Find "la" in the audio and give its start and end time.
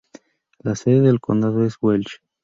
0.63-0.73